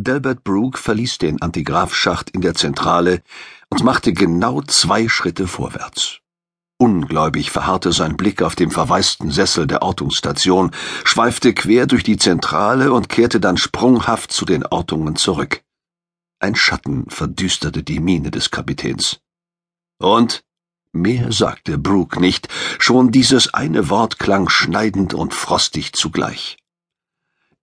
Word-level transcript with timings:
Delbert 0.00 0.44
Brooke 0.44 0.78
verließ 0.78 1.18
den 1.18 1.42
Antigraphschacht 1.42 2.30
in 2.30 2.40
der 2.40 2.54
Zentrale 2.54 3.20
und 3.68 3.82
machte 3.82 4.12
genau 4.12 4.62
zwei 4.62 5.08
Schritte 5.08 5.48
vorwärts. 5.48 6.20
Ungläubig 6.78 7.50
verharrte 7.50 7.90
sein 7.90 8.16
Blick 8.16 8.40
auf 8.40 8.54
dem 8.54 8.70
verwaisten 8.70 9.32
Sessel 9.32 9.66
der 9.66 9.82
Ortungsstation, 9.82 10.70
schweifte 11.02 11.52
quer 11.52 11.88
durch 11.88 12.04
die 12.04 12.16
Zentrale 12.16 12.92
und 12.92 13.08
kehrte 13.08 13.40
dann 13.40 13.56
sprunghaft 13.56 14.30
zu 14.30 14.44
den 14.44 14.64
Ortungen 14.64 15.16
zurück. 15.16 15.64
Ein 16.38 16.54
Schatten 16.54 17.10
verdüsterte 17.10 17.82
die 17.82 17.98
Miene 17.98 18.30
des 18.30 18.52
Kapitäns. 18.52 19.18
Und? 19.98 20.44
Mehr 20.92 21.32
sagte 21.32 21.76
Brooke 21.76 22.20
nicht, 22.20 22.48
schon 22.78 23.10
dieses 23.10 23.52
eine 23.52 23.90
Wort 23.90 24.20
klang 24.20 24.48
schneidend 24.48 25.12
und 25.12 25.34
frostig 25.34 25.92
zugleich. 25.94 26.56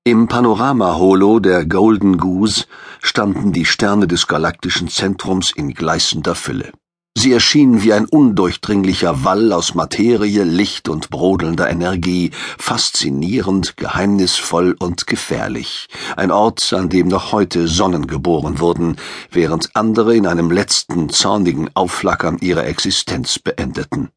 Im 0.07 0.27
Panorama-Holo 0.27 1.39
der 1.39 1.65
Golden 1.65 2.19
Goose 2.19 2.65
standen 3.01 3.53
die 3.53 3.65
Sterne 3.65 4.05
des 4.05 4.27
galaktischen 4.27 4.87
Zentrums 4.87 5.49
in 5.49 5.73
gleißender 5.73 6.35
Fülle. 6.35 6.73
Sie 7.17 7.33
erschienen 7.33 7.81
wie 7.81 7.91
ein 7.91 8.05
undurchdringlicher 8.05 9.23
Wall 9.23 9.51
aus 9.51 9.73
Materie, 9.73 10.43
Licht 10.43 10.89
und 10.89 11.09
brodelnder 11.09 11.67
Energie, 11.71 12.29
faszinierend, 12.59 13.77
geheimnisvoll 13.77 14.75
und 14.77 15.07
gefährlich, 15.07 15.87
ein 16.15 16.29
Ort, 16.29 16.71
an 16.73 16.89
dem 16.89 17.07
noch 17.07 17.31
heute 17.31 17.67
Sonnen 17.67 18.05
geboren 18.05 18.59
wurden, 18.59 18.97
während 19.31 19.75
andere 19.75 20.15
in 20.15 20.27
einem 20.27 20.51
letzten 20.51 21.09
zornigen 21.09 21.71
Aufflackern 21.73 22.37
ihre 22.41 22.63
Existenz 22.65 23.39
beendeten. 23.39 24.09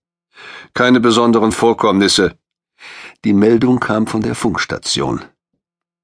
Keine 0.74 1.00
besonderen 1.00 1.50
Vorkommnisse. 1.50 2.36
Die 3.24 3.32
Meldung 3.32 3.80
kam 3.80 4.06
von 4.06 4.20
der 4.20 4.34
Funkstation 4.34 5.24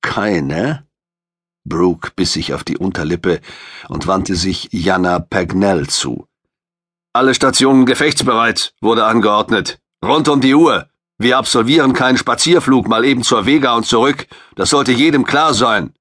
keine? 0.04 0.86
Brooke 1.64 2.10
biss 2.14 2.34
sich 2.34 2.52
auf 2.52 2.62
die 2.62 2.76
Unterlippe 2.76 3.40
und 3.88 4.06
wandte 4.06 4.36
sich 4.36 4.68
Jana 4.70 5.18
Pagnell 5.18 5.88
zu. 5.88 6.28
Alle 7.14 7.34
Stationen 7.34 7.86
gefechtsbereit, 7.86 8.74
wurde 8.80 9.06
angeordnet. 9.06 9.80
Rund 10.04 10.28
um 10.28 10.40
die 10.40 10.54
Uhr. 10.54 10.88
Wir 11.16 11.38
absolvieren 11.38 11.94
keinen 11.94 12.18
Spazierflug 12.18 12.86
mal 12.86 13.04
eben 13.04 13.22
zur 13.22 13.46
Vega 13.46 13.74
und 13.74 13.86
zurück. 13.86 14.26
Das 14.56 14.70
sollte 14.70 14.92
jedem 14.92 15.24
klar 15.24 15.54
sein. 15.54 15.94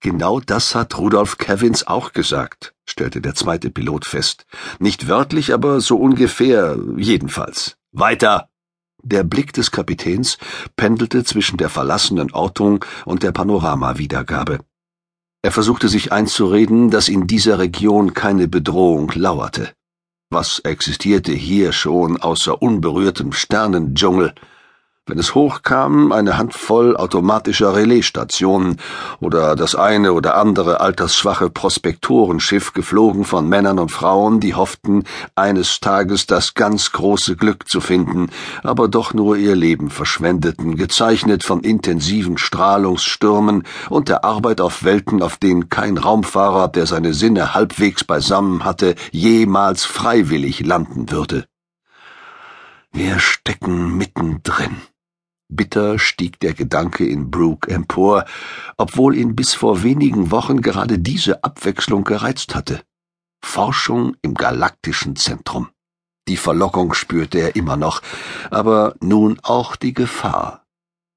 Genau 0.00 0.40
das 0.40 0.74
hat 0.74 0.96
Rudolf 0.96 1.36
Kevins 1.36 1.86
auch 1.86 2.12
gesagt, 2.12 2.74
stellte 2.86 3.20
der 3.20 3.34
zweite 3.34 3.70
Pilot 3.70 4.06
fest. 4.06 4.46
Nicht 4.78 5.08
wörtlich, 5.08 5.52
aber 5.52 5.80
so 5.80 5.98
ungefähr 5.98 6.78
jedenfalls. 6.96 7.76
Weiter! 7.92 8.49
Der 9.02 9.24
Blick 9.24 9.52
des 9.52 9.70
Kapitäns 9.70 10.38
pendelte 10.76 11.24
zwischen 11.24 11.56
der 11.56 11.68
verlassenen 11.68 12.32
Ortung 12.32 12.84
und 13.06 13.22
der 13.22 13.32
Panoramawiedergabe. 13.32 14.60
Er 15.42 15.52
versuchte 15.52 15.88
sich 15.88 16.12
einzureden, 16.12 16.90
dass 16.90 17.08
in 17.08 17.26
dieser 17.26 17.58
Region 17.58 18.12
keine 18.12 18.46
Bedrohung 18.46 19.10
lauerte. 19.14 19.72
Was 20.30 20.58
existierte 20.60 21.32
hier 21.32 21.72
schon 21.72 22.18
außer 22.18 22.60
unberührtem 22.60 23.32
Sternendschungel? 23.32 24.34
Wenn 25.10 25.18
es 25.18 25.34
hochkam, 25.34 26.12
eine 26.12 26.38
Handvoll 26.38 26.96
automatischer 26.96 27.74
Relaisstationen 27.74 28.76
oder 29.20 29.56
das 29.56 29.74
eine 29.74 30.12
oder 30.12 30.36
andere 30.36 30.80
altersschwache 30.80 31.50
Prospektorenschiff 31.50 32.72
geflogen 32.72 33.24
von 33.24 33.48
Männern 33.48 33.80
und 33.80 33.90
Frauen, 33.90 34.38
die 34.38 34.54
hofften, 34.54 35.02
eines 35.34 35.80
Tages 35.80 36.26
das 36.26 36.54
ganz 36.54 36.92
große 36.92 37.34
Glück 37.36 37.68
zu 37.68 37.80
finden, 37.80 38.30
aber 38.62 38.86
doch 38.86 39.12
nur 39.12 39.36
ihr 39.36 39.56
Leben 39.56 39.90
verschwendeten, 39.90 40.76
gezeichnet 40.76 41.42
von 41.42 41.60
intensiven 41.60 42.38
Strahlungsstürmen 42.38 43.64
und 43.88 44.08
der 44.08 44.24
Arbeit 44.24 44.60
auf 44.60 44.84
Welten, 44.84 45.22
auf 45.22 45.36
denen 45.38 45.68
kein 45.68 45.98
Raumfahrer, 45.98 46.68
der 46.68 46.86
seine 46.86 47.14
Sinne 47.14 47.52
halbwegs 47.52 48.04
beisammen 48.04 48.64
hatte, 48.64 48.94
jemals 49.10 49.84
freiwillig 49.84 50.64
landen 50.64 51.10
würde. 51.10 51.46
Wir 52.92 53.18
stecken 53.20 53.96
mittendrin. 53.96 54.76
Bitter 55.50 55.98
stieg 55.98 56.40
der 56.40 56.54
Gedanke 56.54 57.06
in 57.06 57.30
Brooke 57.30 57.70
empor, 57.70 58.24
obwohl 58.76 59.16
ihn 59.16 59.34
bis 59.34 59.54
vor 59.54 59.82
wenigen 59.82 60.30
Wochen 60.30 60.62
gerade 60.62 60.98
diese 60.98 61.42
Abwechslung 61.44 62.04
gereizt 62.04 62.54
hatte. 62.54 62.82
Forschung 63.42 64.16
im 64.22 64.34
galaktischen 64.34 65.16
Zentrum. 65.16 65.68
Die 66.28 66.36
Verlockung 66.36 66.94
spürte 66.94 67.38
er 67.38 67.56
immer 67.56 67.76
noch, 67.76 68.02
aber 68.50 68.94
nun 69.00 69.40
auch 69.42 69.74
die 69.76 69.94
Gefahr. 69.94 70.64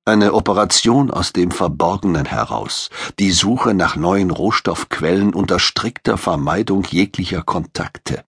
Eine 0.05 0.33
Operation 0.33 1.11
aus 1.11 1.31
dem 1.31 1.51
Verborgenen 1.51 2.25
heraus, 2.25 2.89
die 3.19 3.31
Suche 3.31 3.73
nach 3.73 3.95
neuen 3.95 4.31
Rohstoffquellen 4.31 5.33
unter 5.33 5.59
strikter 5.59 6.17
Vermeidung 6.17 6.83
jeglicher 6.83 7.43
Kontakte. 7.43 8.25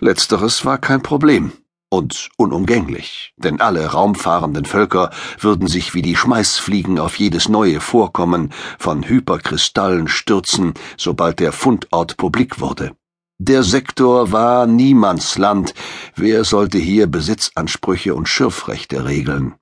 Letzteres 0.00 0.64
war 0.64 0.78
kein 0.78 1.02
Problem 1.02 1.52
und 1.90 2.30
unumgänglich, 2.36 3.32
denn 3.36 3.60
alle 3.60 3.86
raumfahrenden 3.86 4.64
Völker 4.64 5.10
würden 5.38 5.68
sich 5.68 5.94
wie 5.94 6.02
die 6.02 6.16
Schmeißfliegen 6.16 6.98
auf 6.98 7.16
jedes 7.16 7.48
neue 7.48 7.80
Vorkommen 7.80 8.52
von 8.78 9.08
Hyperkristallen 9.08 10.08
stürzen, 10.08 10.74
sobald 10.96 11.40
der 11.40 11.52
Fundort 11.52 12.16
publik 12.16 12.60
wurde. 12.60 12.92
Der 13.38 13.62
Sektor 13.62 14.32
war 14.32 14.66
Niemandsland, 14.66 15.74
wer 16.14 16.44
sollte 16.44 16.78
hier 16.78 17.06
Besitzansprüche 17.06 18.14
und 18.14 18.28
Schürfrechte 18.28 19.04
regeln? 19.04 19.54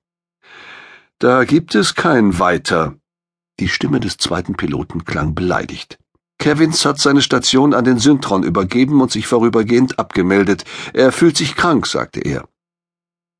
Da 1.19 1.43
gibt 1.43 1.75
es 1.75 1.95
kein 1.95 2.39
Weiter. 2.39 2.95
Die 3.59 3.69
Stimme 3.69 3.99
des 3.99 4.17
zweiten 4.17 4.55
Piloten 4.55 5.05
klang 5.05 5.35
beleidigt. 5.35 5.97
Kevins 6.37 6.85
hat 6.85 6.99
seine 6.99 7.21
Station 7.21 7.73
an 7.73 7.85
den 7.85 7.97
Syntron 7.97 8.43
übergeben 8.43 9.01
und 9.01 9.11
sich 9.11 9.27
vorübergehend 9.27 9.99
abgemeldet. 9.99 10.63
Er 10.93 11.11
fühlt 11.11 11.37
sich 11.37 11.55
krank, 11.55 11.87
sagte 11.87 12.19
er. 12.19 12.47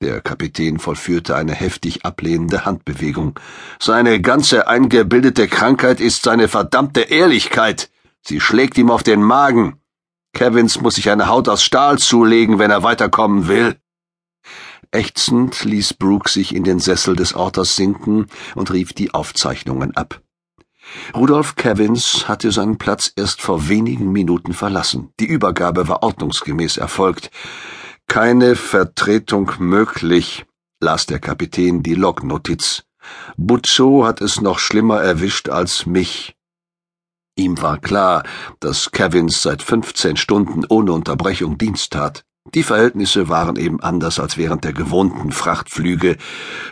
Der 0.02 0.22
Kapitän 0.22 0.78
vollführte 0.78 1.36
eine 1.36 1.54
heftig 1.54 2.06
ablehnende 2.06 2.66
Handbewegung. 2.66 3.40
Seine 3.80 4.22
ganze 4.22 4.68
eingebildete 4.68 5.48
Krankheit 5.48 6.02
ist 6.02 6.24
seine 6.24 6.48
verdammte 6.48 7.02
Ehrlichkeit. 7.02 7.90
Sie 8.22 8.42
schlägt 8.42 8.78
ihm 8.78 8.92
auf 8.92 9.04
den 9.04 9.24
Magen. 9.24 9.80
Kevins 10.34 10.82
muss 10.82 10.96
sich 10.96 11.10
eine 11.10 11.28
Haut 11.28 11.48
aus 11.48 11.64
Stahl 11.64 11.98
zulegen, 11.98 12.60
wenn 12.60 12.72
er 12.72 12.84
weiterkommen 12.84 13.48
will. 13.48 13.78
Ächzend 14.92 15.64
ließ 15.64 15.94
Brooke 15.94 16.30
sich 16.30 16.54
in 16.54 16.64
den 16.64 16.80
Sessel 16.80 17.16
des 17.16 17.34
Orters 17.34 17.76
sinken 17.76 18.28
und 18.54 18.72
rief 18.72 18.94
die 18.94 19.14
Aufzeichnungen 19.14 19.96
ab. 19.96 20.22
Rudolf 21.16 21.56
Kevins 21.56 22.28
hatte 22.28 22.52
seinen 22.52 22.78
Platz 22.78 23.12
erst 23.16 23.42
vor 23.42 23.70
wenigen 23.70 24.12
Minuten 24.12 24.54
verlassen. 24.54 25.14
Die 25.20 25.26
Übergabe 25.26 25.88
war 25.88 26.04
ordnungsgemäß 26.04 26.78
erfolgt. 26.78 27.32
Keine 28.08 28.56
Vertretung 28.56 29.52
möglich, 29.60 30.46
las 30.80 31.06
der 31.06 31.20
Kapitän 31.20 31.84
die 31.84 31.96
Lognotiz. 31.96 32.84
Butzo 33.38 34.06
hat 34.06 34.22
es 34.22 34.42
noch 34.42 34.60
schlimmer 34.60 35.02
erwischt 35.02 35.50
als 35.50 35.86
mich. 35.86 36.36
Ihm 37.36 37.62
war 37.62 37.78
klar, 37.80 38.24
dass 38.60 38.92
Kevins 38.92 39.42
seit 39.42 39.62
fünfzehn 39.62 40.18
Stunden 40.18 40.66
ohne 40.70 40.94
Unterbrechung 40.94 41.58
Dienst 41.58 41.92
tat. 41.92 42.26
Die 42.54 42.64
Verhältnisse 42.64 43.28
waren 43.28 43.58
eben 43.58 43.82
anders 43.82 44.18
als 44.18 44.38
während 44.38 44.64
der 44.64 44.72
gewohnten 44.72 45.34
Frachtflüge. 45.34 46.16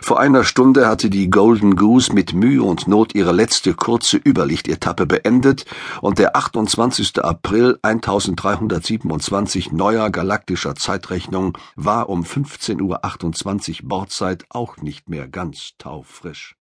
Vor 0.00 0.18
einer 0.18 0.44
Stunde 0.44 0.88
hatte 0.88 1.10
die 1.10 1.28
Golden 1.28 1.76
Goose 1.76 2.14
mit 2.14 2.32
Mühe 2.32 2.62
und 2.62 2.88
Not 2.88 3.14
ihre 3.14 3.32
letzte 3.32 3.74
kurze 3.74 4.16
Überlichtetappe 4.16 5.04
beendet 5.04 5.66
und 6.00 6.18
der 6.18 6.36
28. 6.36 7.22
April 7.22 7.78
1327 7.82 9.72
neuer 9.72 10.08
galaktischer 10.08 10.74
Zeitrechnung 10.74 11.58
war 11.76 12.08
um 12.08 12.22
15.28 12.22 13.82
Uhr 13.82 13.88
Bordzeit 13.88 14.46
auch 14.48 14.78
nicht 14.78 15.10
mehr 15.10 15.28
ganz 15.28 15.72
taufrisch. 15.76 16.56